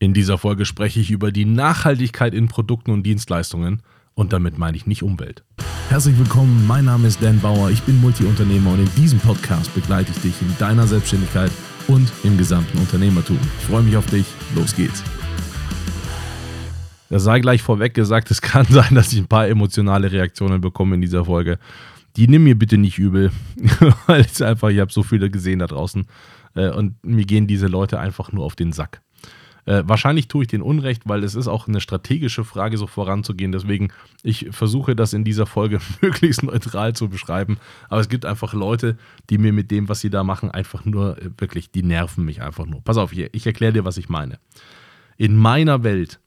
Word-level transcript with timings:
In 0.00 0.12
dieser 0.12 0.38
Folge 0.38 0.64
spreche 0.64 0.98
ich 0.98 1.10
über 1.12 1.30
die 1.30 1.44
Nachhaltigkeit 1.44 2.34
in 2.34 2.48
Produkten 2.48 2.90
und 2.90 3.04
Dienstleistungen 3.04 3.80
und 4.14 4.32
damit 4.32 4.58
meine 4.58 4.76
ich 4.76 4.86
nicht 4.86 5.04
Umwelt. 5.04 5.44
Herzlich 5.88 6.18
willkommen, 6.18 6.66
mein 6.66 6.86
Name 6.86 7.06
ist 7.06 7.22
Dan 7.22 7.40
Bauer, 7.40 7.70
ich 7.70 7.80
bin 7.82 8.00
Multiunternehmer 8.00 8.72
und 8.72 8.80
in 8.80 8.94
diesem 8.96 9.20
Podcast 9.20 9.72
begleite 9.72 10.10
ich 10.10 10.20
dich 10.20 10.42
in 10.42 10.52
deiner 10.58 10.88
Selbstständigkeit 10.88 11.52
und 11.86 12.10
im 12.24 12.36
gesamten 12.36 12.78
Unternehmertum. 12.78 13.38
Ich 13.60 13.66
freue 13.66 13.82
mich 13.82 13.96
auf 13.96 14.06
dich, 14.06 14.26
los 14.56 14.74
geht's. 14.74 15.02
Das 17.08 17.22
sei 17.22 17.38
gleich 17.38 17.62
vorweg 17.62 17.94
gesagt, 17.94 18.32
es 18.32 18.42
kann 18.42 18.66
sein, 18.70 18.96
dass 18.96 19.12
ich 19.12 19.20
ein 19.20 19.28
paar 19.28 19.46
emotionale 19.46 20.10
Reaktionen 20.10 20.60
bekomme 20.60 20.96
in 20.96 21.02
dieser 21.02 21.26
Folge. 21.26 21.58
Die 22.16 22.26
nimm 22.26 22.44
mir 22.44 22.58
bitte 22.58 22.78
nicht 22.78 22.98
übel, 22.98 23.30
weil 24.06 24.22
ich 24.22 24.42
einfach, 24.42 24.70
ich 24.70 24.80
habe 24.80 24.92
so 24.92 25.04
viele 25.04 25.30
gesehen 25.30 25.60
da 25.60 25.68
draußen 25.68 26.04
äh, 26.56 26.70
und 26.70 27.02
mir 27.04 27.24
gehen 27.24 27.46
diese 27.46 27.68
Leute 27.68 28.00
einfach 28.00 28.32
nur 28.32 28.44
auf 28.44 28.56
den 28.56 28.72
Sack. 28.72 29.00
Äh, 29.66 29.82
wahrscheinlich 29.86 30.28
tue 30.28 30.44
ich 30.44 30.48
den 30.48 30.62
Unrecht, 30.62 31.02
weil 31.06 31.24
es 31.24 31.34
ist 31.34 31.48
auch 31.48 31.68
eine 31.68 31.80
strategische 31.80 32.44
Frage, 32.44 32.76
so 32.76 32.86
voranzugehen. 32.86 33.52
Deswegen, 33.52 33.88
ich 34.22 34.48
versuche 34.50 34.94
das 34.94 35.12
in 35.12 35.24
dieser 35.24 35.46
Folge 35.46 35.80
möglichst 36.00 36.42
neutral 36.42 36.94
zu 36.94 37.08
beschreiben. 37.08 37.58
Aber 37.88 38.00
es 38.00 38.08
gibt 38.08 38.26
einfach 38.26 38.52
Leute, 38.52 38.98
die 39.30 39.38
mir 39.38 39.52
mit 39.52 39.70
dem, 39.70 39.88
was 39.88 40.00
sie 40.00 40.10
da 40.10 40.22
machen, 40.24 40.50
einfach 40.50 40.84
nur 40.84 41.18
äh, 41.18 41.30
wirklich, 41.38 41.70
die 41.70 41.82
nerven 41.82 42.24
mich 42.24 42.42
einfach 42.42 42.66
nur. 42.66 42.82
Pass 42.82 42.96
auf, 42.96 43.12
ich, 43.12 43.30
ich 43.32 43.46
erkläre 43.46 43.72
dir, 43.72 43.84
was 43.84 43.96
ich 43.96 44.08
meine. 44.08 44.38
In 45.16 45.36
meiner 45.36 45.82
Welt, 45.82 46.20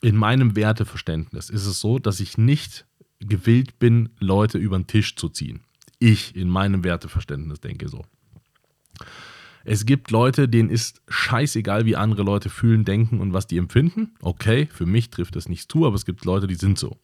in 0.00 0.16
meinem 0.16 0.56
Werteverständnis 0.56 1.50
ist 1.50 1.66
es 1.66 1.80
so, 1.80 1.98
dass 1.98 2.20
ich 2.20 2.38
nicht 2.38 2.86
gewillt 3.20 3.78
bin, 3.78 4.10
Leute 4.18 4.58
über 4.58 4.78
den 4.78 4.86
Tisch 4.86 5.16
zu 5.16 5.28
ziehen. 5.28 5.60
Ich 5.98 6.34
in 6.36 6.48
meinem 6.48 6.84
Werteverständnis 6.84 7.60
denke 7.60 7.88
so. 7.88 8.04
Es 9.64 9.86
gibt 9.86 10.10
Leute, 10.10 10.48
denen 10.48 10.68
ist 10.68 11.02
scheißegal, 11.08 11.86
wie 11.86 11.96
andere 11.96 12.22
Leute 12.22 12.50
fühlen, 12.50 12.84
denken 12.84 13.20
und 13.20 13.32
was 13.32 13.46
die 13.46 13.56
empfinden. 13.56 14.14
Okay, 14.20 14.68
für 14.70 14.86
mich 14.86 15.10
trifft 15.10 15.36
das 15.36 15.48
nichts 15.48 15.68
zu, 15.68 15.86
aber 15.86 15.96
es 15.96 16.04
gibt 16.04 16.24
Leute, 16.24 16.46
die 16.46 16.54
sind 16.54 16.78
so. 16.78 16.98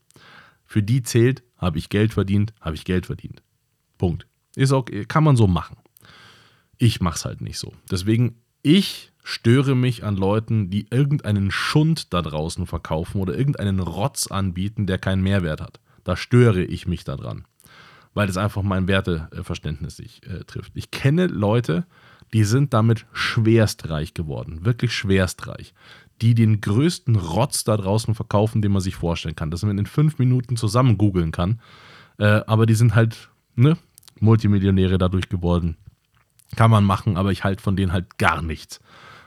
Für 0.66 0.82
die 0.82 1.02
zählt, 1.02 1.42
habe 1.56 1.78
ich 1.78 1.88
Geld 1.88 2.12
verdient, 2.12 2.52
habe 2.60 2.76
ich 2.76 2.84
Geld 2.84 3.06
verdient. 3.06 3.42
Punkt. 3.98 4.26
Ist 4.56 4.72
auch, 4.72 4.84
kann 5.08 5.24
man 5.24 5.36
so 5.36 5.46
machen. 5.46 5.76
Ich 6.76 7.00
mache 7.00 7.16
es 7.16 7.24
halt 7.24 7.40
nicht 7.40 7.58
so. 7.58 7.72
Deswegen, 7.90 8.36
ich 8.62 9.12
störe 9.22 9.74
mich 9.74 10.04
an 10.04 10.16
Leuten, 10.16 10.70
die 10.70 10.86
irgendeinen 10.90 11.50
Schund 11.50 12.12
da 12.12 12.22
draußen 12.22 12.66
verkaufen 12.66 13.20
oder 13.20 13.36
irgendeinen 13.36 13.80
Rotz 13.80 14.26
anbieten, 14.26 14.86
der 14.86 14.98
keinen 14.98 15.22
Mehrwert 15.22 15.60
hat. 15.60 15.80
Da 16.04 16.16
störe 16.16 16.62
ich 16.62 16.86
mich 16.86 17.04
daran, 17.04 17.44
weil 18.14 18.28
es 18.28 18.36
einfach 18.36 18.62
mein 18.62 18.88
Werteverständnis 18.88 19.96
sich 19.96 20.26
äh, 20.26 20.44
trifft. 20.44 20.72
Ich 20.74 20.90
kenne 20.90 21.26
Leute, 21.26 21.86
die 22.32 22.44
sind 22.44 22.72
damit 22.72 23.06
schwerstreich 23.12 24.14
geworden, 24.14 24.64
wirklich 24.64 24.94
schwerstreich. 24.94 25.74
Die 26.22 26.34
den 26.34 26.60
größten 26.60 27.16
Rotz 27.16 27.64
da 27.64 27.76
draußen 27.76 28.14
verkaufen, 28.14 28.60
den 28.60 28.72
man 28.72 28.82
sich 28.82 28.94
vorstellen 28.94 29.36
kann, 29.36 29.50
dass 29.50 29.62
man 29.62 29.78
in 29.78 29.86
fünf 29.86 30.18
Minuten 30.18 30.56
zusammen 30.56 30.98
googeln 30.98 31.32
kann. 31.32 31.60
Äh, 32.18 32.42
aber 32.46 32.66
die 32.66 32.74
sind 32.74 32.94
halt 32.94 33.30
ne, 33.56 33.78
Multimillionäre 34.20 34.98
dadurch 34.98 35.28
geworden. 35.28 35.76
Kann 36.56 36.70
man 36.70 36.84
machen, 36.84 37.16
aber 37.16 37.32
ich 37.32 37.42
halte 37.44 37.62
von 37.62 37.76
denen 37.76 37.92
halt 37.92 38.18
gar 38.18 38.42
nichts. 38.42 38.80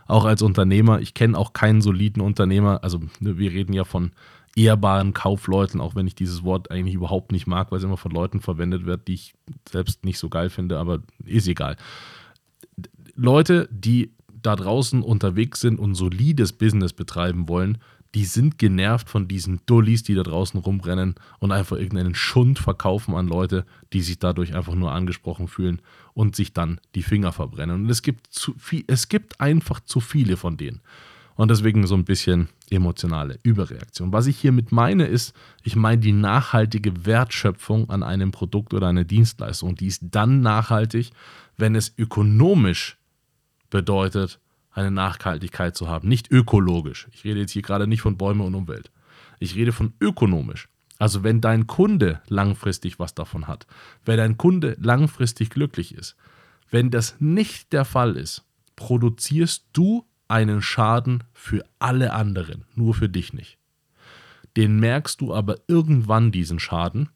Auch 0.05 0.25
als 0.25 0.41
Unternehmer, 0.41 0.99
ich 0.99 1.13
kenne 1.13 1.37
auch 1.37 1.53
keinen 1.53 1.81
soliden 1.81 2.21
Unternehmer. 2.21 2.83
Also 2.83 2.99
ne, 3.19 3.37
wir 3.37 3.51
reden 3.51 3.73
ja 3.73 3.85
von 3.85 4.11
ehrbaren 4.55 5.13
Kaufleuten, 5.13 5.81
auch 5.81 5.95
wenn 5.95 6.05
ich 6.05 6.15
dieses 6.15 6.43
Wort 6.43 6.69
eigentlich 6.69 6.95
überhaupt 6.95 7.31
nicht 7.31 7.47
mag, 7.47 7.71
weil 7.71 7.79
es 7.79 7.83
immer 7.83 7.97
von 7.97 8.11
Leuten 8.11 8.39
verwendet 8.39 8.85
wird, 8.85 9.07
die 9.07 9.15
ich 9.15 9.33
selbst 9.67 10.05
nicht 10.05 10.19
so 10.19 10.29
geil 10.29 10.49
finde, 10.49 10.77
aber 10.77 10.99
ist 11.25 11.47
egal. 11.47 11.77
Leute, 13.15 13.69
die 13.71 14.11
da 14.27 14.55
draußen 14.55 15.01
unterwegs 15.01 15.61
sind 15.61 15.79
und 15.79 15.95
solides 15.95 16.53
Business 16.53 16.93
betreiben 16.93 17.47
wollen, 17.47 17.77
die 18.15 18.25
sind 18.25 18.59
genervt 18.59 19.09
von 19.09 19.27
diesen 19.27 19.61
Dullis, 19.65 20.03
die 20.03 20.13
da 20.13 20.21
draußen 20.21 20.59
rumrennen 20.59 21.15
und 21.39 21.51
einfach 21.51 21.77
irgendeinen 21.77 22.13
Schund 22.13 22.59
verkaufen 22.59 23.15
an 23.15 23.27
Leute, 23.27 23.65
die 23.91 24.01
sich 24.01 24.19
dadurch 24.19 24.55
einfach 24.55 24.75
nur 24.75 24.91
angesprochen 24.91 25.47
fühlen 25.47 25.81
und 26.13 26.35
sich 26.35 26.53
dann 26.53 26.79
die 26.93 27.01
Finger 27.01 27.31
verbrennen. 27.31 27.83
Und 27.83 27.89
es 27.89 28.03
gibt, 28.03 28.27
zu 28.27 28.53
viel, 28.57 28.83
es 28.85 29.09
gibt 29.09 29.41
einfach 29.41 29.79
zu 29.79 29.99
viele 29.99 30.37
von 30.37 30.57
denen. 30.57 30.81
Und 31.35 31.49
deswegen 31.49 31.87
so 31.87 31.95
ein 31.95 32.05
bisschen 32.05 32.49
emotionale 32.69 33.39
Überreaktion. 33.41 34.13
Was 34.13 34.27
ich 34.27 34.37
hiermit 34.37 34.71
meine, 34.71 35.05
ist, 35.05 35.33
ich 35.63 35.75
meine 35.75 35.99
die 35.99 36.11
nachhaltige 36.11 37.07
Wertschöpfung 37.07 37.89
an 37.89 38.03
einem 38.03 38.29
Produkt 38.29 38.75
oder 38.75 38.87
einer 38.87 39.03
Dienstleistung. 39.03 39.75
Die 39.75 39.87
ist 39.87 40.03
dann 40.11 40.41
nachhaltig, 40.41 41.09
wenn 41.57 41.73
es 41.73 41.93
ökonomisch 41.97 42.97
bedeutet, 43.73 44.39
eine 44.71 44.91
Nachhaltigkeit 44.91 45.75
zu 45.75 45.89
haben. 45.89 46.07
Nicht 46.07 46.31
ökologisch. 46.31 47.07
Ich 47.11 47.23
rede 47.25 47.39
jetzt 47.39 47.51
hier 47.51 47.63
gerade 47.63 47.87
nicht 47.87 48.01
von 48.01 48.17
Bäume 48.17 48.43
und 48.43 48.53
Umwelt. 48.53 48.91
Ich 49.39 49.55
rede 49.55 49.71
von 49.71 49.93
ökonomisch. 49.99 50.69
Also 50.99 51.23
wenn 51.23 51.41
dein 51.41 51.65
Kunde 51.65 52.21
langfristig 52.27 52.99
was 52.99 53.15
davon 53.15 53.47
hat, 53.47 53.65
wenn 54.05 54.17
dein 54.17 54.37
Kunde 54.37 54.77
langfristig 54.79 55.49
glücklich 55.49 55.95
ist, 55.95 56.15
wenn 56.69 56.91
das 56.91 57.15
nicht 57.19 57.73
der 57.73 57.83
Fall 57.83 58.15
ist, 58.15 58.45
produzierst 58.75 59.65
du 59.73 60.05
einen 60.27 60.61
Schaden 60.61 61.23
für 61.33 61.65
alle 61.79 62.13
anderen, 62.13 62.65
nur 62.75 62.93
für 62.93 63.09
dich 63.09 63.33
nicht. 63.33 63.57
Den 64.55 64.79
merkst 64.79 65.19
du 65.19 65.33
aber 65.33 65.57
irgendwann, 65.67 66.31
diesen 66.31 66.59
Schaden, 66.59 67.09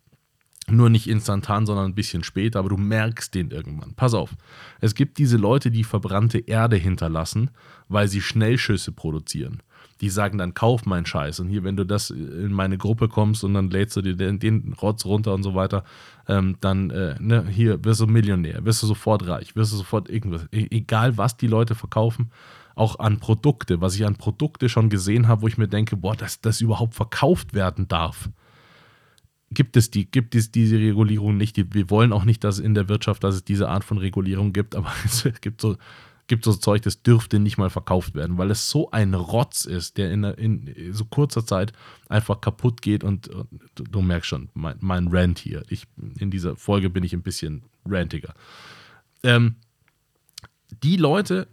nur 0.69 0.89
nicht 0.89 1.07
instantan, 1.07 1.65
sondern 1.65 1.85
ein 1.85 1.95
bisschen 1.95 2.23
später, 2.23 2.59
aber 2.59 2.69
du 2.69 2.77
merkst 2.77 3.33
den 3.33 3.51
irgendwann. 3.51 3.93
Pass 3.95 4.13
auf, 4.13 4.31
es 4.81 4.95
gibt 4.95 5.17
diese 5.17 5.37
Leute, 5.37 5.71
die 5.71 5.83
verbrannte 5.83 6.39
Erde 6.39 6.75
hinterlassen, 6.75 7.51
weil 7.87 8.07
sie 8.07 8.21
Schnellschüsse 8.21 8.91
produzieren. 8.91 9.63
Die 10.01 10.09
sagen 10.09 10.37
dann, 10.37 10.53
kauf 10.53 10.85
meinen 10.85 11.05
Scheiß. 11.05 11.39
Und 11.39 11.49
hier, 11.49 11.63
wenn 11.63 11.77
du 11.77 11.83
das 11.83 12.11
in 12.11 12.51
meine 12.51 12.77
Gruppe 12.77 13.07
kommst 13.07 13.43
und 13.43 13.55
dann 13.55 13.71
lädst 13.71 13.95
du 13.95 14.01
dir 14.01 14.15
den, 14.15 14.37
den 14.37 14.73
Rotz 14.79 15.05
runter 15.05 15.33
und 15.33 15.41
so 15.41 15.55
weiter, 15.55 15.83
ähm, 16.27 16.57
dann, 16.59 16.91
äh, 16.91 17.15
ne, 17.19 17.47
hier, 17.47 17.83
wirst 17.83 18.01
du 18.01 18.05
Millionär, 18.05 18.63
wirst 18.63 18.83
du 18.83 18.87
sofort 18.87 19.25
reich, 19.25 19.55
wirst 19.55 19.71
du 19.71 19.77
sofort 19.77 20.09
irgendwas. 20.09 20.47
E 20.51 20.67
egal, 20.69 21.17
was 21.17 21.37
die 21.37 21.47
Leute 21.47 21.73
verkaufen, 21.73 22.31
auch 22.75 22.99
an 22.99 23.19
Produkte, 23.19 23.81
was 23.81 23.95
ich 23.95 24.05
an 24.05 24.17
Produkte 24.17 24.69
schon 24.69 24.89
gesehen 24.89 25.27
habe, 25.27 25.41
wo 25.41 25.47
ich 25.47 25.57
mir 25.57 25.67
denke, 25.67 25.97
boah, 25.97 26.15
dass 26.15 26.41
das 26.41 26.61
überhaupt 26.61 26.93
verkauft 26.93 27.55
werden 27.55 27.87
darf 27.87 28.29
gibt 29.51 29.77
es, 29.77 29.91
die, 29.91 30.09
gibt 30.09 30.35
es 30.35 30.51
diese 30.51 30.77
Regulierung 30.77 31.37
nicht. 31.37 31.73
Wir 31.73 31.89
wollen 31.89 32.11
auch 32.11 32.25
nicht, 32.25 32.43
dass 32.43 32.59
in 32.59 32.73
der 32.73 32.89
Wirtschaft, 32.89 33.23
dass 33.23 33.35
es 33.35 33.43
diese 33.45 33.69
Art 33.69 33.83
von 33.83 33.97
Regulierung 33.97 34.53
gibt, 34.53 34.75
aber 34.75 34.91
es 35.05 35.27
gibt 35.41 35.61
so, 35.61 35.77
gibt 36.27 36.43
so 36.43 36.53
Zeug, 36.53 36.81
das 36.81 37.01
dürfte 37.01 37.39
nicht 37.39 37.57
mal 37.57 37.69
verkauft 37.69 38.13
werden, 38.13 38.37
weil 38.37 38.51
es 38.51 38.69
so 38.69 38.91
ein 38.91 39.13
Rotz 39.13 39.65
ist, 39.65 39.97
der 39.97 40.11
in, 40.11 40.23
in 40.23 40.93
so 40.93 41.05
kurzer 41.05 41.45
Zeit 41.45 41.71
einfach 42.09 42.41
kaputt 42.41 42.81
geht 42.81 43.03
und, 43.03 43.29
und 43.29 43.47
du, 43.75 44.01
merkst 44.01 44.27
schon, 44.27 44.49
mein, 44.53 44.75
mein 44.81 45.07
Rant 45.07 45.39
hier. 45.39 45.63
Ich, 45.69 45.85
in 46.19 46.29
dieser 46.29 46.57
Folge 46.57 46.89
bin 46.89 47.03
ich 47.03 47.13
ein 47.13 47.23
bisschen 47.23 47.63
rantiger. 47.85 48.33
Ähm, 49.23 49.55
die 50.83 50.97
Leute 50.97 51.47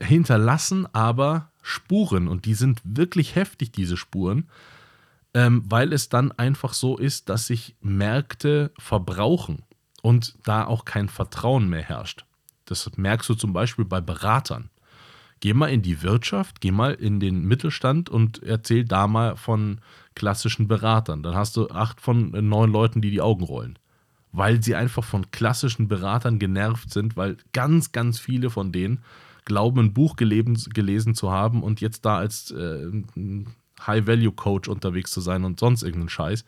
hinterlassen 0.00 0.86
aber 0.94 1.50
Spuren 1.62 2.28
und 2.28 2.46
die 2.46 2.54
sind 2.54 2.80
wirklich 2.84 3.34
heftig, 3.34 3.72
diese 3.72 3.98
Spuren 3.98 4.48
ähm, 5.34 5.64
weil 5.66 5.92
es 5.92 6.08
dann 6.08 6.32
einfach 6.32 6.72
so 6.72 6.96
ist, 6.96 7.28
dass 7.28 7.48
sich 7.48 7.76
Märkte 7.80 8.72
verbrauchen 8.78 9.64
und 10.02 10.38
da 10.44 10.64
auch 10.64 10.84
kein 10.84 11.08
Vertrauen 11.08 11.68
mehr 11.68 11.82
herrscht. 11.82 12.24
Das 12.64 12.90
merkst 12.96 13.28
du 13.28 13.34
zum 13.34 13.52
Beispiel 13.52 13.84
bei 13.84 14.00
Beratern. 14.00 14.70
Geh 15.40 15.52
mal 15.52 15.66
in 15.66 15.82
die 15.82 16.02
Wirtschaft, 16.02 16.60
geh 16.60 16.70
mal 16.70 16.94
in 16.94 17.20
den 17.20 17.44
Mittelstand 17.44 18.08
und 18.08 18.42
erzähl 18.42 18.84
da 18.84 19.06
mal 19.06 19.36
von 19.36 19.80
klassischen 20.14 20.68
Beratern. 20.68 21.22
Dann 21.22 21.34
hast 21.34 21.56
du 21.56 21.68
acht 21.68 22.00
von 22.00 22.30
neun 22.30 22.72
Leuten, 22.72 23.02
die 23.02 23.10
die 23.10 23.20
Augen 23.20 23.44
rollen. 23.44 23.78
Weil 24.32 24.62
sie 24.62 24.74
einfach 24.74 25.04
von 25.04 25.30
klassischen 25.32 25.88
Beratern 25.88 26.38
genervt 26.38 26.90
sind, 26.90 27.16
weil 27.16 27.36
ganz, 27.52 27.92
ganz 27.92 28.18
viele 28.18 28.48
von 28.50 28.72
denen 28.72 29.02
glauben, 29.44 29.80
ein 29.80 29.92
Buch 29.92 30.16
gelesen, 30.16 30.56
gelesen 30.72 31.14
zu 31.14 31.30
haben 31.30 31.62
und 31.62 31.80
jetzt 31.80 32.06
da 32.06 32.16
als 32.16 32.50
äh, 32.50 32.90
High-Value-Coach 33.80 34.68
unterwegs 34.68 35.10
zu 35.10 35.20
sein 35.20 35.44
und 35.44 35.60
sonst 35.60 35.82
irgendeinen 35.82 36.08
Scheiß. 36.08 36.44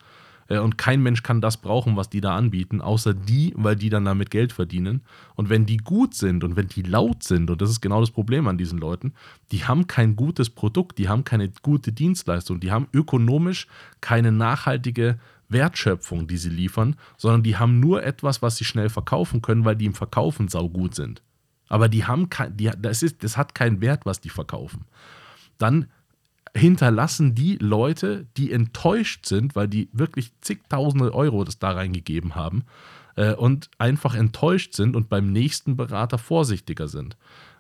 Äh, 0.49 0.59
und 0.59 0.79
kein 0.79 1.03
Mensch 1.03 1.23
kann 1.23 1.41
das 1.41 1.57
brauchen, 1.57 1.97
was 1.97 2.09
die 2.09 2.21
da 2.21 2.37
anbieten, 2.37 2.81
außer 2.81 3.15
die, 3.15 3.53
weil 3.57 3.77
die 3.77 3.91
dann 3.91 4.05
damit 4.05 4.31
Geld 4.31 4.53
verdienen. 4.53 5.03
Und 5.35 5.49
wenn 5.49 5.67
die 5.67 5.79
gut 5.79 6.15
sind 6.15 6.45
und 6.45 6.57
wenn 6.57 6.69
die 6.69 6.83
laut 6.83 7.23
sind, 7.23 7.51
und 7.51 7.61
das 7.61 7.71
ist 7.71 7.81
genau 7.81 8.01
das 8.01 8.11
Problem 8.11 8.47
an 8.49 8.59
diesen 8.59 8.79
Leuten, 8.79 9.13
die 9.53 9.65
haben 9.65 9.87
kein 9.87 10.17
gutes 10.17 10.51
Produkt, 10.51 10.99
die 10.99 11.09
haben 11.09 11.25
keine 11.25 11.51
gute 11.63 11.93
Dienstleistung, 11.93 12.61
die 12.61 12.73
haben 12.73 12.89
ökonomisch 12.93 13.67
keine 14.01 14.33
nachhaltige 14.33 15.19
Wertschöpfung, 15.49 16.27
die 16.27 16.39
sie 16.39 16.51
liefern, 16.51 16.97
sondern 17.17 17.43
die 17.43 17.57
haben 17.57 17.79
nur 17.79 18.03
etwas, 18.03 18.43
was 18.43 18.57
sie 18.57 18.65
schnell 18.65 18.89
verkaufen 18.89 19.43
können, 19.43 19.65
weil 19.65 19.77
die 19.77 19.87
im 19.87 19.95
Verkaufen 19.95 20.49
saugut 20.49 20.95
sind. 20.95 21.23
Aber 21.69 21.89
die 21.89 22.05
haben 22.05 22.31
kein, 22.31 22.57
die, 22.57 22.71
das, 22.79 23.03
ist, 23.03 23.23
das 23.23 23.37
hat 23.37 23.55
keinen 23.55 23.81
Wert, 23.81 24.07
was 24.07 24.21
die 24.21 24.29
verkaufen. 24.29 24.85
Dann 25.59 25.87
hinterlassen 26.57 27.35
die 27.35 27.57
Leute, 27.57 28.27
die 28.37 28.53
enttäuscht 28.53 29.27
sind, 29.27 29.55
weil 29.55 29.69
die 29.69 29.89
wirklich 29.93 30.33
zigtausende 30.41 31.15
Euro 31.15 31.45
das 31.45 31.59
da 31.59 31.71
reingegeben 31.71 32.35
haben 32.35 32.65
äh, 33.17 33.35
und 33.35 33.71
einfach 33.79 34.15
enttäuscht 34.15 34.75
sind 34.75 34.97
und 34.97 35.09
beim 35.09 35.33
nächsten 35.33 35.77
Berater 35.77 36.19
vorsichtiger 36.19 36.89
sind. 36.89 37.17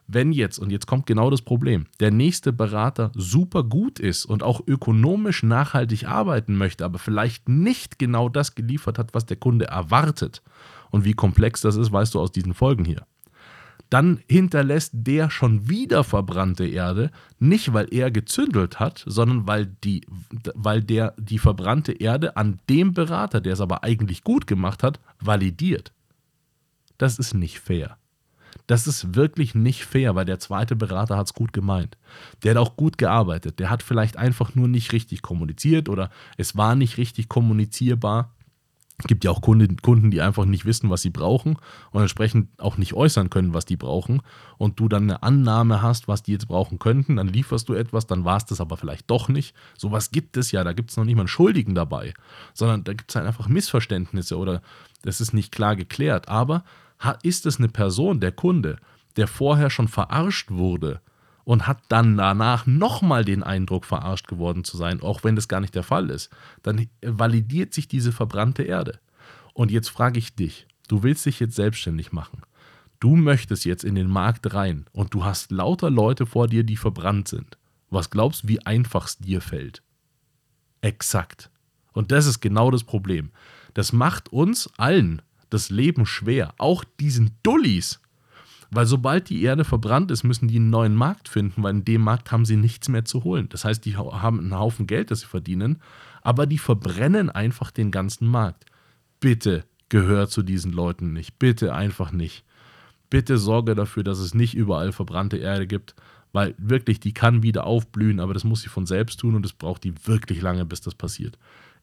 Wenn 0.08 0.30
jetzt, 0.30 0.58
und 0.58 0.70
jetzt 0.70 0.86
kommt 0.86 1.06
genau 1.06 1.30
das 1.30 1.42
Problem, 1.42 1.86
der 1.98 2.12
nächste 2.12 2.52
Berater 2.52 3.10
super 3.14 3.64
gut 3.64 3.98
ist 3.98 4.24
und 4.24 4.44
auch 4.44 4.60
ökonomisch 4.66 5.42
nachhaltig 5.42 6.06
arbeiten 6.06 6.56
möchte, 6.56 6.84
aber 6.84 7.00
vielleicht 7.00 7.48
nicht 7.48 7.98
genau 7.98 8.28
das 8.28 8.54
geliefert 8.54 8.98
hat, 8.98 9.14
was 9.14 9.26
der 9.26 9.36
Kunde 9.36 9.66
erwartet, 9.66 10.42
und 10.90 11.04
wie 11.04 11.14
komplex 11.14 11.60
das 11.60 11.76
ist, 11.76 11.92
weißt 11.92 12.14
du 12.14 12.20
aus 12.20 12.32
diesen 12.32 12.54
Folgen 12.54 12.84
hier, 12.84 13.06
dann 13.90 14.20
hinterlässt 14.28 14.92
der 14.94 15.30
schon 15.30 15.68
wieder 15.68 16.04
verbrannte 16.04 16.66
Erde, 16.66 17.10
nicht 17.38 17.72
weil 17.72 17.86
er 17.92 18.10
gezündelt 18.10 18.80
hat, 18.80 19.04
sondern 19.06 19.46
weil, 19.46 19.66
die, 19.66 20.04
weil 20.54 20.82
der 20.82 21.14
die 21.18 21.38
verbrannte 21.38 21.92
Erde 21.92 22.36
an 22.36 22.58
dem 22.68 22.92
Berater, 22.92 23.40
der 23.40 23.52
es 23.52 23.60
aber 23.60 23.84
eigentlich 23.84 24.24
gut 24.24 24.46
gemacht 24.46 24.82
hat, 24.82 25.00
validiert. 25.20 25.92
Das 26.98 27.18
ist 27.18 27.34
nicht 27.34 27.60
fair. 27.60 27.98
Das 28.66 28.88
ist 28.88 29.14
wirklich 29.14 29.54
nicht 29.54 29.84
fair, 29.84 30.14
weil 30.16 30.24
der 30.24 30.40
zweite 30.40 30.74
Berater 30.74 31.16
hat 31.16 31.26
es 31.26 31.34
gut 31.34 31.52
gemeint. 31.52 31.96
Der 32.42 32.52
hat 32.52 32.58
auch 32.58 32.76
gut 32.76 32.98
gearbeitet. 32.98 33.60
Der 33.60 33.70
hat 33.70 33.82
vielleicht 33.82 34.16
einfach 34.16 34.54
nur 34.54 34.66
nicht 34.66 34.92
richtig 34.92 35.22
kommuniziert 35.22 35.88
oder 35.88 36.10
es 36.36 36.56
war 36.56 36.74
nicht 36.74 36.96
richtig 36.96 37.28
kommunizierbar. 37.28 38.34
Es 38.98 39.06
gibt 39.06 39.24
ja 39.24 39.30
auch 39.30 39.42
Kunden, 39.42 39.76
Kunden, 39.76 40.10
die 40.10 40.22
einfach 40.22 40.46
nicht 40.46 40.64
wissen, 40.64 40.88
was 40.88 41.02
sie 41.02 41.10
brauchen 41.10 41.58
und 41.90 42.00
entsprechend 42.00 42.48
auch 42.58 42.78
nicht 42.78 42.94
äußern 42.94 43.28
können, 43.28 43.52
was 43.52 43.66
die 43.66 43.76
brauchen. 43.76 44.22
Und 44.56 44.80
du 44.80 44.88
dann 44.88 45.02
eine 45.02 45.22
Annahme 45.22 45.82
hast, 45.82 46.08
was 46.08 46.22
die 46.22 46.32
jetzt 46.32 46.48
brauchen 46.48 46.78
könnten, 46.78 47.16
dann 47.16 47.28
lieferst 47.28 47.68
du 47.68 47.74
etwas, 47.74 48.06
dann 48.06 48.24
war 48.24 48.38
es 48.38 48.46
das 48.46 48.60
aber 48.60 48.78
vielleicht 48.78 49.10
doch 49.10 49.28
nicht. 49.28 49.54
Sowas 49.76 50.12
gibt 50.12 50.38
es 50.38 50.50
ja, 50.50 50.64
da 50.64 50.72
gibt 50.72 50.90
es 50.90 50.96
noch 50.96 51.04
nicht 51.04 51.16
mal 51.16 51.22
einen 51.22 51.28
Schuldigen 51.28 51.74
dabei, 51.74 52.14
sondern 52.54 52.84
da 52.84 52.94
gibt 52.94 53.10
es 53.10 53.16
halt 53.16 53.26
einfach 53.26 53.48
Missverständnisse 53.48 54.38
oder 54.38 54.62
das 55.02 55.20
ist 55.20 55.34
nicht 55.34 55.52
klar 55.52 55.76
geklärt. 55.76 56.28
Aber 56.28 56.64
ist 57.22 57.44
es 57.44 57.58
eine 57.58 57.68
Person, 57.68 58.20
der 58.20 58.32
Kunde, 58.32 58.78
der 59.16 59.28
vorher 59.28 59.68
schon 59.68 59.88
verarscht 59.88 60.50
wurde 60.50 61.00
und 61.46 61.68
hat 61.68 61.78
dann 61.88 62.16
danach 62.16 62.66
nochmal 62.66 63.24
den 63.24 63.44
Eindruck, 63.44 63.84
verarscht 63.84 64.26
geworden 64.26 64.64
zu 64.64 64.76
sein, 64.76 65.00
auch 65.00 65.22
wenn 65.22 65.36
das 65.36 65.46
gar 65.46 65.60
nicht 65.60 65.76
der 65.76 65.84
Fall 65.84 66.10
ist, 66.10 66.28
dann 66.64 66.88
validiert 67.02 67.72
sich 67.72 67.86
diese 67.86 68.10
verbrannte 68.10 68.64
Erde. 68.64 68.98
Und 69.54 69.70
jetzt 69.70 69.88
frage 69.88 70.18
ich 70.18 70.34
dich, 70.34 70.66
du 70.88 71.04
willst 71.04 71.24
dich 71.24 71.38
jetzt 71.38 71.54
selbstständig 71.54 72.10
machen. 72.10 72.42
Du 72.98 73.14
möchtest 73.14 73.64
jetzt 73.64 73.84
in 73.84 73.94
den 73.94 74.08
Markt 74.08 74.54
rein 74.54 74.86
und 74.90 75.14
du 75.14 75.24
hast 75.24 75.52
lauter 75.52 75.88
Leute 75.88 76.26
vor 76.26 76.48
dir, 76.48 76.64
die 76.64 76.76
verbrannt 76.76 77.28
sind. 77.28 77.56
Was 77.90 78.10
glaubst 78.10 78.42
du, 78.42 78.48
wie 78.48 78.66
einfach 78.66 79.06
es 79.06 79.18
dir 79.18 79.40
fällt? 79.40 79.84
Exakt. 80.80 81.48
Und 81.92 82.10
das 82.10 82.26
ist 82.26 82.40
genau 82.40 82.72
das 82.72 82.82
Problem. 82.82 83.30
Das 83.72 83.92
macht 83.92 84.32
uns 84.32 84.68
allen 84.78 85.22
das 85.50 85.70
Leben 85.70 86.06
schwer. 86.06 86.54
Auch 86.58 86.82
diesen 86.98 87.38
Dullis. 87.44 88.00
Weil 88.70 88.86
sobald 88.86 89.28
die 89.28 89.42
Erde 89.42 89.64
verbrannt 89.64 90.10
ist, 90.10 90.24
müssen 90.24 90.48
die 90.48 90.56
einen 90.56 90.70
neuen 90.70 90.94
Markt 90.94 91.28
finden, 91.28 91.62
weil 91.62 91.74
in 91.74 91.84
dem 91.84 92.02
Markt 92.02 92.32
haben 92.32 92.44
sie 92.44 92.56
nichts 92.56 92.88
mehr 92.88 93.04
zu 93.04 93.24
holen. 93.24 93.48
Das 93.48 93.64
heißt, 93.64 93.84
die 93.84 93.96
haben 93.96 94.40
einen 94.40 94.58
Haufen 94.58 94.86
Geld, 94.86 95.10
das 95.10 95.20
sie 95.20 95.26
verdienen, 95.26 95.78
aber 96.22 96.46
die 96.46 96.58
verbrennen 96.58 97.30
einfach 97.30 97.70
den 97.70 97.90
ganzen 97.90 98.26
Markt. 98.26 98.66
Bitte 99.20 99.64
gehör 99.88 100.28
zu 100.28 100.42
diesen 100.42 100.72
Leuten 100.72 101.12
nicht. 101.12 101.38
Bitte 101.38 101.74
einfach 101.74 102.10
nicht. 102.10 102.44
Bitte 103.08 103.38
sorge 103.38 103.74
dafür, 103.74 104.02
dass 104.02 104.18
es 104.18 104.34
nicht 104.34 104.54
überall 104.54 104.90
verbrannte 104.92 105.36
Erde 105.36 105.66
gibt, 105.66 105.94
weil 106.32 106.54
wirklich, 106.58 106.98
die 106.98 107.14
kann 107.14 107.44
wieder 107.44 107.64
aufblühen, 107.64 108.18
aber 108.18 108.34
das 108.34 108.42
muss 108.42 108.62
sie 108.62 108.68
von 108.68 108.84
selbst 108.84 109.20
tun 109.20 109.36
und 109.36 109.46
es 109.46 109.52
braucht 109.52 109.84
die 109.84 109.94
wirklich 110.06 110.42
lange, 110.42 110.64
bis 110.64 110.80
das 110.80 110.94
passiert 110.94 111.38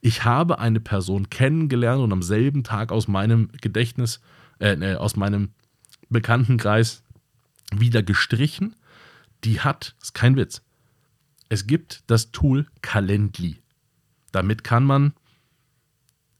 ich 0.05 0.25
habe 0.25 0.59
eine 0.59 0.81
Person 0.81 1.29
kennengelernt 1.29 2.01
und 2.01 2.11
am 2.11 2.21
selben 2.21 2.65
Tag 2.65 2.91
aus 2.91 3.07
meinem 3.07 3.47
Gedächtnis, 3.61 4.19
äh, 4.59 4.73
äh, 4.73 4.95
aus 4.95 5.15
meinem 5.15 5.51
Bekanntenkreis 6.09 7.03
wieder 7.73 8.03
gestrichen. 8.03 8.75
Die 9.43 9.59
hat, 9.61 9.95
ist 10.01 10.13
kein 10.13 10.35
Witz, 10.35 10.61
es 11.49 11.67
gibt 11.67 12.03
das 12.07 12.31
Tool 12.31 12.67
Calendly. 12.81 13.61
Damit 14.31 14.63
kann 14.63 14.85
man 14.85 15.13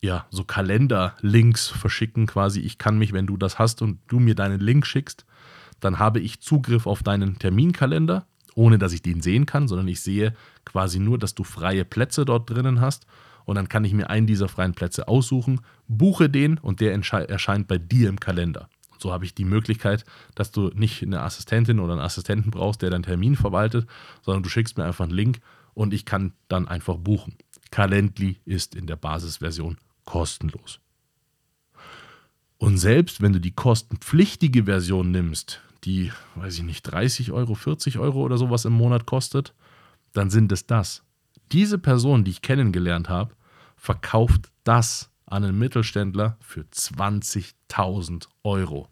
ja 0.02 0.26
so 0.32 0.44
Kalenderlinks 0.44 1.68
verschicken 1.68 2.26
quasi. 2.26 2.60
Ich 2.60 2.78
kann 2.78 2.98
mich, 2.98 3.14
wenn 3.14 3.28
du 3.28 3.38
das 3.38 3.60
hast 3.60 3.82
und 3.82 4.00
du 4.08 4.20
mir 4.20 4.36
deinen 4.36 4.60
Link 4.60 4.86
schickst, 4.86 5.26
dann 5.80 6.00
habe 6.00 6.20
ich 6.20 6.42
Zugriff 6.42 6.88
auf 6.88 7.04
deinen 7.04 7.40
Terminkalender, 7.40 8.26
ohne 8.56 8.78
dass 8.78 8.94
ich 8.94 9.02
den 9.02 9.22
sehen 9.22 9.46
kann, 9.46 9.68
sondern 9.68 9.88
ich 9.88 10.02
sehe 10.02 10.34
quasi 10.66 11.00
nur, 11.00 11.18
dass 11.18 11.36
du 11.36 11.44
freie 11.44 11.86
Plätze 11.86 12.26
dort 12.26 12.50
drinnen 12.50 12.82
hast 12.82 13.06
und 13.46 13.56
dann 13.56 13.70
kann 13.70 13.86
ich 13.86 13.94
mir 13.94 14.10
einen 14.10 14.28
dieser 14.28 14.48
freien 14.48 14.74
Plätze 14.74 15.08
aussuchen, 15.08 15.62
buche 15.88 16.30
den 16.30 16.58
und 16.58 16.80
der 16.80 16.94
erscheint 16.94 17.68
bei 17.68 17.78
dir 17.78 18.10
im 18.10 18.20
Kalender. 18.20 18.70
So 19.04 19.14
habe 19.14 19.26
ich 19.26 19.36
die 19.36 19.46
Möglichkeit, 19.46 20.04
dass 20.34 20.52
du 20.52 20.70
nicht 20.74 21.04
eine 21.04 21.22
Assistentin 21.22 21.80
oder 21.80 21.94
einen 21.94 22.02
Assistenten 22.02 22.50
brauchst, 22.50 22.82
der 22.82 22.90
deinen 22.90 23.04
Termin 23.04 23.36
verwaltet, 23.36 23.88
sondern 24.24 24.42
du 24.42 24.50
schickst 24.50 24.78
mir 24.78 24.86
einfach 24.86 25.04
einen 25.04 25.14
Link 25.14 25.40
und 25.76 25.94
ich 25.94 26.06
kann 26.06 26.34
dann 26.48 26.68
einfach 26.68 26.98
buchen. 26.98 27.36
Calendly 27.70 28.40
ist 28.46 28.74
in 28.74 28.88
der 28.88 28.96
Basisversion 28.96 29.78
kostenlos. 30.06 30.80
Und 32.58 32.78
selbst 32.78 33.22
wenn 33.22 33.34
du 33.34 33.40
die 33.40 33.52
kostenpflichtige 33.52 34.64
Version 34.64 35.12
nimmst, 35.12 35.62
die, 35.84 36.12
weiß 36.34 36.56
ich 36.56 36.64
nicht, 36.64 36.84
30 36.84 37.32
Euro, 37.32 37.54
40 37.54 38.00
Euro 38.00 38.22
oder 38.22 38.38
sowas 38.38 38.66
im 38.66 38.74
Monat 38.74 39.06
kostet, 39.06 39.54
dann 40.14 40.30
sind 40.30 40.52
es 40.52 40.66
das 40.66 41.04
diese 41.54 41.78
Person, 41.78 42.24
die 42.24 42.32
ich 42.32 42.42
kennengelernt 42.42 43.10
habe, 43.10 43.36
verkauft 43.78 44.52
das 44.64 45.12
an 45.26 45.44
einen 45.44 45.58
Mittelständler 45.58 46.38
für 46.42 46.62
20.000 46.62 48.28
Euro. 48.44 48.90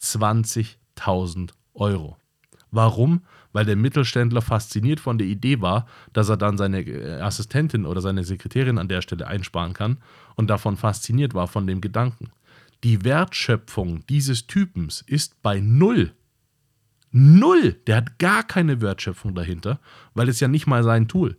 20.000 0.00 1.50
Euro. 1.74 2.16
Warum? 2.70 3.22
Weil 3.52 3.64
der 3.64 3.76
Mittelständler 3.76 4.42
fasziniert 4.42 5.00
von 5.00 5.18
der 5.18 5.26
Idee 5.26 5.60
war, 5.60 5.86
dass 6.12 6.28
er 6.28 6.36
dann 6.36 6.58
seine 6.58 6.82
äh, 6.82 7.20
Assistentin 7.20 7.86
oder 7.86 8.00
seine 8.00 8.24
Sekretärin 8.24 8.78
an 8.78 8.88
der 8.88 9.02
Stelle 9.02 9.26
einsparen 9.26 9.72
kann 9.72 9.98
und 10.36 10.48
davon 10.48 10.76
fasziniert 10.76 11.34
war 11.34 11.48
von 11.48 11.66
dem 11.66 11.80
Gedanken. 11.80 12.30
Die 12.84 13.04
Wertschöpfung 13.04 14.06
dieses 14.06 14.46
Typens 14.46 15.02
ist 15.06 15.42
bei 15.42 15.60
null. 15.60 16.14
Null. 17.10 17.72
Der 17.86 17.96
hat 17.96 18.18
gar 18.18 18.44
keine 18.44 18.80
Wertschöpfung 18.80 19.34
dahinter, 19.34 19.80
weil 20.14 20.28
es 20.28 20.40
ja 20.40 20.48
nicht 20.48 20.66
mal 20.66 20.84
sein 20.84 21.08
Tool. 21.08 21.36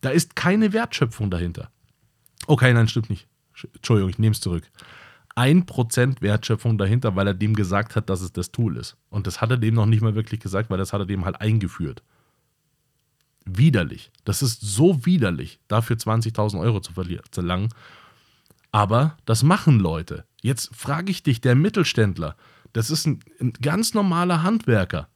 Da 0.00 0.10
ist 0.10 0.36
keine 0.36 0.72
Wertschöpfung 0.72 1.30
dahinter. 1.30 1.70
Okay, 2.46 2.72
nein, 2.74 2.88
stimmt 2.88 3.08
nicht. 3.08 3.28
Entschuldigung, 3.74 4.10
ich 4.10 4.18
nehme 4.18 4.32
es 4.32 4.40
zurück. 4.40 4.64
Ein 5.36 5.66
Prozent 5.66 6.22
Wertschöpfung 6.22 6.78
dahinter, 6.78 7.14
weil 7.14 7.26
er 7.26 7.34
dem 7.34 7.54
gesagt 7.54 7.94
hat, 7.94 8.08
dass 8.08 8.22
es 8.22 8.32
das 8.32 8.52
Tool 8.52 8.78
ist. 8.78 8.96
Und 9.10 9.26
das 9.26 9.42
hat 9.42 9.50
er 9.50 9.58
dem 9.58 9.74
noch 9.74 9.84
nicht 9.84 10.00
mal 10.00 10.14
wirklich 10.14 10.40
gesagt, 10.40 10.70
weil 10.70 10.78
das 10.78 10.94
hat 10.94 11.00
er 11.00 11.06
dem 11.06 11.26
halt 11.26 11.42
eingeführt. 11.42 12.02
Widerlich. 13.44 14.10
Das 14.24 14.40
ist 14.40 14.62
so 14.62 15.04
widerlich, 15.04 15.60
dafür 15.68 15.96
20.000 15.96 16.58
Euro 16.58 16.80
zu 16.80 16.92
verlangen. 16.94 17.68
Aber 18.72 19.18
das 19.26 19.42
machen 19.42 19.78
Leute. 19.78 20.24
Jetzt 20.40 20.74
frage 20.74 21.10
ich 21.10 21.22
dich, 21.22 21.42
der 21.42 21.54
Mittelständler, 21.54 22.34
das 22.72 22.88
ist 22.88 23.06
ein, 23.06 23.20
ein 23.38 23.52
ganz 23.52 23.92
normaler 23.92 24.42
Handwerker. 24.42 25.08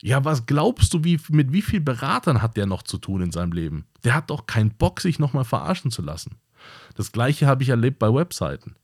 Ja, 0.00 0.24
was 0.24 0.46
glaubst 0.46 0.94
du, 0.94 1.04
wie, 1.04 1.20
mit 1.28 1.52
wie 1.52 1.62
vielen 1.62 1.84
Beratern 1.84 2.40
hat 2.40 2.56
der 2.56 2.64
noch 2.64 2.82
zu 2.82 2.96
tun 2.96 3.20
in 3.20 3.32
seinem 3.32 3.52
Leben? 3.52 3.84
Der 4.02 4.14
hat 4.14 4.30
doch 4.30 4.46
keinen 4.46 4.70
Bock, 4.70 5.00
sich 5.00 5.18
nochmal 5.18 5.44
verarschen 5.44 5.90
zu 5.90 6.00
lassen. 6.00 6.36
Das 6.94 7.12
gleiche 7.12 7.46
habe 7.46 7.62
ich 7.62 7.68
erlebt 7.68 7.98
bei 7.98 8.12
Webseiten. 8.12 8.76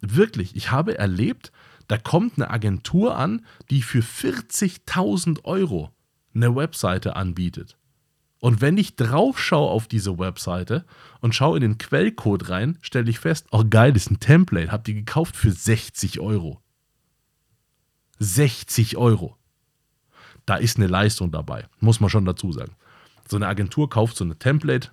Wirklich, 0.00 0.54
ich 0.56 0.70
habe 0.70 0.98
erlebt, 0.98 1.52
da 1.88 1.96
kommt 1.96 2.34
eine 2.36 2.50
Agentur 2.50 3.16
an, 3.16 3.44
die 3.70 3.82
für 3.82 4.00
40.000 4.00 5.44
Euro 5.44 5.90
eine 6.34 6.54
Webseite 6.54 7.16
anbietet. 7.16 7.76
Und 8.40 8.60
wenn 8.60 8.76
ich 8.76 8.94
drauf 8.94 9.40
schaue 9.40 9.70
auf 9.70 9.88
diese 9.88 10.18
Webseite 10.18 10.84
und 11.20 11.34
schaue 11.34 11.56
in 11.56 11.62
den 11.62 11.78
Quellcode 11.78 12.50
rein, 12.50 12.78
stelle 12.82 13.10
ich 13.10 13.18
fest, 13.18 13.46
oh 13.50 13.64
geil, 13.68 13.92
das 13.92 14.04
ist 14.04 14.12
ein 14.12 14.20
Template, 14.20 14.70
habt 14.70 14.86
ihr 14.86 14.94
gekauft 14.94 15.36
für 15.36 15.50
60 15.50 16.20
Euro. 16.20 16.60
60 18.20 18.96
Euro. 18.96 19.36
Da 20.46 20.56
ist 20.56 20.76
eine 20.76 20.86
Leistung 20.86 21.32
dabei, 21.32 21.66
muss 21.80 22.00
man 22.00 22.10
schon 22.10 22.24
dazu 22.24 22.52
sagen. 22.52 22.76
So 23.28 23.36
eine 23.36 23.48
Agentur 23.48 23.90
kauft 23.90 24.16
so 24.16 24.24
eine 24.24 24.38
Template, 24.38 24.90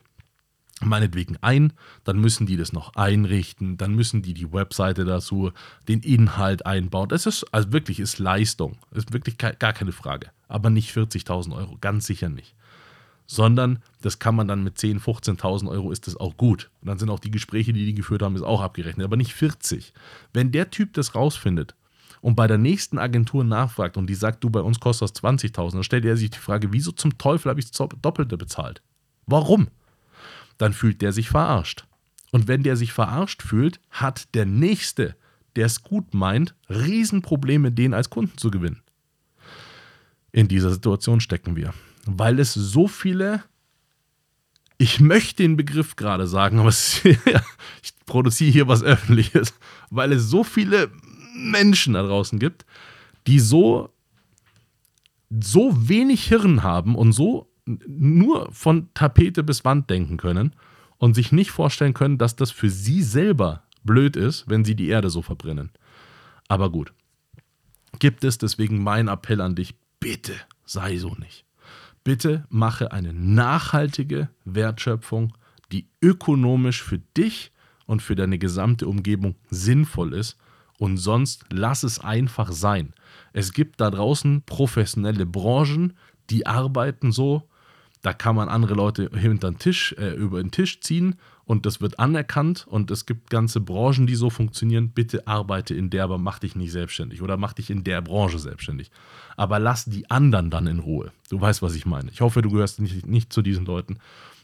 meinetwegen 0.81 1.37
ein, 1.41 1.73
dann 2.03 2.19
müssen 2.19 2.45
die 2.45 2.57
das 2.57 2.73
noch 2.73 2.95
einrichten, 2.95 3.77
dann 3.77 3.95
müssen 3.95 4.21
die 4.21 4.33
die 4.33 4.51
Webseite 4.51 5.05
dazu, 5.05 5.51
den 5.87 6.01
Inhalt 6.01 6.65
einbauen. 6.65 7.09
Das 7.09 7.25
ist 7.25 7.45
also 7.53 7.71
wirklich 7.71 7.99
ist 7.99 8.19
Leistung, 8.19 8.77
ist 8.91 9.13
wirklich 9.13 9.37
gar 9.37 9.53
keine 9.53 9.93
Frage. 9.93 10.31
Aber 10.47 10.69
nicht 10.69 10.95
40.000 10.95 11.55
Euro, 11.55 11.77
ganz 11.79 12.05
sicher 12.05 12.29
nicht. 12.29 12.55
Sondern 13.25 13.81
das 14.01 14.19
kann 14.19 14.35
man 14.35 14.47
dann 14.47 14.63
mit 14.63 14.77
10.000, 14.77 15.01
15.000 15.39 15.69
Euro 15.69 15.91
ist 15.91 16.07
das 16.07 16.17
auch 16.17 16.37
gut. 16.37 16.69
Und 16.81 16.89
dann 16.89 16.99
sind 16.99 17.09
auch 17.09 17.19
die 17.19 17.31
Gespräche, 17.31 17.73
die 17.73 17.85
die 17.85 17.95
geführt 17.95 18.21
haben, 18.21 18.35
ist 18.35 18.43
auch 18.43 18.61
abgerechnet, 18.61 19.05
aber 19.05 19.17
nicht 19.17 19.33
40. 19.33 19.93
Wenn 20.33 20.51
der 20.51 20.69
Typ 20.69 20.93
das 20.93 21.15
rausfindet 21.15 21.73
und 22.21 22.35
bei 22.35 22.47
der 22.47 22.57
nächsten 22.57 22.99
Agentur 22.99 23.43
nachfragt 23.43 23.97
und 23.97 24.07
die 24.07 24.15
sagt, 24.15 24.43
du 24.43 24.49
bei 24.49 24.61
uns 24.61 24.79
kostet 24.79 25.09
das 25.09 25.23
20.000, 25.23 25.71
dann 25.71 25.83
stellt 25.83 26.05
er 26.05 26.17
sich 26.17 26.31
die 26.31 26.37
Frage, 26.37 26.73
wieso 26.73 26.91
zum 26.91 27.17
Teufel 27.17 27.49
habe 27.49 27.59
ich 27.59 27.71
das 27.71 27.87
Doppelte 28.01 28.37
bezahlt? 28.37 28.81
Warum? 29.25 29.69
Dann 30.57 30.73
fühlt 30.73 31.01
der 31.01 31.11
sich 31.11 31.29
verarscht. 31.29 31.85
Und 32.31 32.47
wenn 32.47 32.63
der 32.63 32.75
sich 32.75 32.91
verarscht 32.93 33.41
fühlt, 33.41 33.79
hat 33.89 34.33
der 34.35 34.45
Nächste, 34.45 35.15
der 35.55 35.67
es 35.67 35.83
gut 35.83 36.13
meint, 36.13 36.55
Riesenprobleme, 36.69 37.71
den 37.71 37.93
als 37.93 38.09
Kunden 38.09 38.37
zu 38.37 38.51
gewinnen. 38.51 38.81
In 40.31 40.47
dieser 40.47 40.71
Situation 40.71 41.21
stecken 41.21 41.55
wir, 41.55 41.73
weil 42.05 42.39
es 42.39 42.53
so 42.53 42.89
viele, 42.89 43.43
ich 44.77 44.99
möchte 44.99 45.43
den 45.43 45.55
Begriff 45.55 45.95
gerade 45.95 46.27
sagen, 46.27 46.59
aber 46.59 46.69
es, 46.69 47.01
ich 47.05 47.93
produziere 48.05 48.51
hier 48.51 48.67
was 48.67 48.83
Öffentliches, 48.83 49.53
weil 49.89 50.11
es 50.11 50.23
so 50.23 50.43
viele 50.43 50.91
Menschen 51.35 51.93
da 51.93 52.03
draußen 52.03 52.37
gibt, 52.37 52.65
die 53.27 53.39
so, 53.39 53.93
so 55.29 55.87
wenig 55.87 56.27
Hirn 56.27 56.63
haben 56.63 56.95
und 56.95 57.13
so 57.13 57.49
nur 57.65 58.51
von 58.51 58.89
Tapete 58.93 59.43
bis 59.43 59.65
Wand 59.65 59.89
denken 59.89 60.17
können 60.17 60.55
und 60.97 61.15
sich 61.15 61.31
nicht 61.31 61.51
vorstellen 61.51 61.93
können, 61.93 62.17
dass 62.17 62.35
das 62.35 62.51
für 62.51 62.69
sie 62.69 63.01
selber 63.01 63.63
blöd 63.83 64.15
ist, 64.15 64.47
wenn 64.47 64.65
sie 64.65 64.75
die 64.75 64.87
Erde 64.87 65.09
so 65.09 65.21
verbrennen. 65.21 65.71
Aber 66.47 66.71
gut. 66.71 66.93
Gibt 67.99 68.23
es 68.23 68.37
deswegen 68.37 68.83
mein 68.83 69.07
Appell 69.07 69.41
an 69.41 69.55
dich, 69.55 69.75
bitte 69.99 70.33
sei 70.65 70.97
so 70.97 71.15
nicht. 71.15 71.45
Bitte 72.03 72.45
mache 72.49 72.91
eine 72.91 73.13
nachhaltige 73.13 74.29
Wertschöpfung, 74.43 75.33
die 75.71 75.87
ökonomisch 76.01 76.83
für 76.83 76.99
dich 76.99 77.51
und 77.85 78.01
für 78.01 78.15
deine 78.15 78.37
gesamte 78.37 78.87
Umgebung 78.87 79.35
sinnvoll 79.49 80.13
ist 80.13 80.37
und 80.77 80.97
sonst 80.97 81.45
lass 81.49 81.83
es 81.83 81.99
einfach 81.99 82.51
sein. 82.51 82.93
Es 83.33 83.53
gibt 83.53 83.81
da 83.81 83.89
draußen 83.89 84.43
professionelle 84.45 85.25
Branchen, 85.25 85.93
die 86.29 86.45
arbeiten 86.45 87.11
so, 87.11 87.49
da 88.05 88.13
kann 88.13 88.35
man 88.35 88.49
andere 88.49 88.75
Leute 88.75 89.09
hinter 89.15 89.49
den 89.49 89.57
Tisch, 89.57 89.95
äh, 89.97 90.11
über 90.11 90.39
den 90.39 90.51
Tisch 90.51 90.79
ziehen 90.79 91.15
und 91.43 91.65
das 91.65 91.81
wird 91.81 91.97
anerkannt 91.97 92.67
und 92.67 92.91
es 92.91 93.07
gibt 93.07 93.31
ganze 93.31 93.61
Branchen, 93.61 94.05
die 94.05 94.13
so 94.13 94.29
funktionieren. 94.29 94.91
Bitte 94.91 95.25
arbeite 95.25 95.73
in 95.73 95.89
der, 95.89 96.03
aber 96.03 96.19
mach 96.19 96.37
dich 96.37 96.55
nicht 96.55 96.71
selbstständig 96.71 97.23
oder 97.23 97.35
mach 97.35 97.53
dich 97.53 97.71
in 97.71 97.83
der 97.83 98.03
Branche 98.03 98.37
selbstständig. 98.37 98.91
Aber 99.37 99.57
lass 99.57 99.85
die 99.85 100.07
anderen 100.11 100.51
dann 100.51 100.67
in 100.67 100.77
Ruhe. 100.77 101.11
Du 101.31 101.41
weißt, 101.41 101.63
was 101.63 101.73
ich 101.73 101.87
meine. 101.87 102.11
Ich 102.11 102.21
hoffe, 102.21 102.43
du 102.43 102.51
gehörst 102.51 102.79
nicht, 102.79 103.07
nicht 103.07 103.33
zu 103.33 103.41
diesen 103.41 103.65
Leuten 103.65 103.97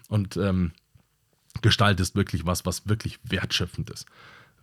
und 0.09 0.37
ähm, 0.37 0.71
gestaltest 1.61 2.15
wirklich 2.15 2.47
was, 2.47 2.65
was 2.65 2.89
wirklich 2.89 3.19
wertschöpfend 3.23 3.91
ist. 3.91 4.07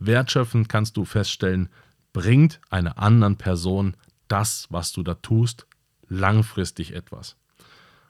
Wertschöpfend 0.01 0.69
kannst 0.69 0.97
du 0.97 1.05
feststellen, 1.05 1.69
bringt 2.13 2.61
einer 2.69 2.99
anderen 2.99 3.37
Person 3.37 3.97
das, 4.27 4.67
was 4.71 4.93
du 4.93 5.05
da 5.05 5.15
tust, 5.15 5.69
langfristig 6.09 6.95
etwas. 6.95 7.37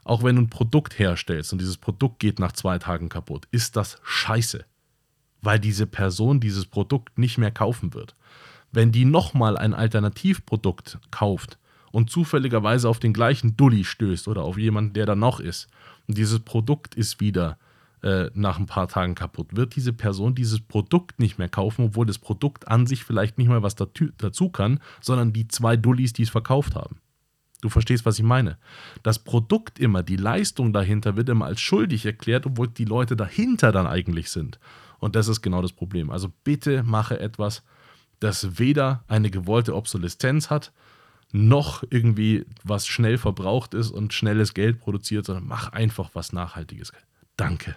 Auch 0.09 0.23
wenn 0.23 0.37
du 0.37 0.43
ein 0.43 0.49
Produkt 0.49 0.99
herstellst 0.99 1.53
und 1.53 1.61
dieses 1.61 1.77
Produkt 1.77 2.19
geht 2.19 2.38
nach 2.38 2.53
zwei 2.53 2.79
Tagen 2.79 3.11
kaputt, 3.11 3.47
ist 3.50 3.77
das 3.77 3.99
scheiße. 4.03 4.65
Weil 5.43 5.61
diese 5.61 5.87
Person 5.87 6.41
dieses 6.41 6.65
Produkt 6.65 7.19
nicht 7.19 7.37
mehr 7.37 7.50
kaufen 7.50 7.93
wird. 7.93 8.17
Wenn 8.73 8.91
die 8.91 9.05
nochmal 9.05 9.59
ein 9.59 9.75
Alternativprodukt 9.75 10.99
kauft 11.11 11.59
und 11.93 12.11
zufälligerweise 12.11 12.88
auf 12.88 13.00
den 13.00 13.12
gleichen 13.12 13.59
Dulli 13.59 13.85
stößt 13.85 14.29
oder 14.29 14.45
auf 14.45 14.57
jemanden, 14.57 14.95
der 14.95 15.05
da 15.05 15.15
noch 15.15 15.41
ist, 15.41 15.69
und 16.07 16.17
dieses 16.17 16.41
Produkt 16.41 16.95
ist 16.95 17.21
wieder 17.21 17.59
äh, 18.03 18.31
nach 18.33 18.59
ein 18.59 18.65
paar 18.65 18.88
Tagen 18.88 19.15
kaputt, 19.15 19.57
wird 19.57 19.77
diese 19.77 19.93
Person 19.93 20.35
dieses 20.35 20.61
Produkt 20.62 21.19
nicht 21.19 21.37
mehr 21.37 21.50
kaufen, 21.50 21.85
obwohl 21.85 22.07
das 22.07 22.19
Produkt 22.19 22.67
an 22.67 22.87
sich 22.87 23.05
vielleicht 23.05 23.37
nicht 23.37 23.49
mal 23.49 23.62
was 23.62 23.77
dazu 23.77 24.49
kann, 24.49 24.81
sondern 25.03 25.35
die 25.35 25.49
zwei 25.49 25.77
Dullis, 25.77 26.15
die 26.15 26.23
es 26.23 26.31
verkauft 26.31 26.77
haben. 26.77 26.97
Du 27.61 27.69
verstehst, 27.69 28.07
was 28.07 28.19
ich 28.19 28.25
meine. 28.25 28.57
Das 29.03 29.19
Produkt 29.19 29.79
immer, 29.79 30.03
die 30.03 30.17
Leistung 30.17 30.73
dahinter 30.73 31.17
wird 31.17 31.29
immer 31.29 31.47
als 31.47 31.61
schuldig 31.61 32.07
erklärt, 32.07 32.47
obwohl 32.47 32.69
die 32.69 32.85
Leute 32.85 33.17
dahinter 33.17 33.73
dann 33.73 33.87
eigentlich 33.87 34.31
sind. 34.31 34.61
Und 35.00 35.17
das 35.17 35.29
ist 35.29 35.43
genau 35.43 35.62
das 35.62 35.73
Problem. 35.73 36.11
Also 36.11 36.29
bitte 36.45 36.83
mache 36.83 37.19
etwas, 37.19 37.62
das 38.21 38.59
weder 38.59 39.05
eine 39.09 39.31
gewollte 39.31 39.75
Obsoleszenz 39.75 40.50
hat, 40.50 40.73
noch 41.33 41.85
irgendwie 41.91 42.47
was 42.65 42.87
schnell 42.87 43.19
verbraucht 43.19 43.75
ist 43.75 43.91
und 43.91 44.12
schnelles 44.12 44.55
Geld 44.55 44.81
produziert, 44.81 45.27
sondern 45.27 45.47
mach 45.47 45.73
einfach 45.73 46.11
was 46.15 46.33
Nachhaltiges. 46.33 46.93
Danke. 47.37 47.77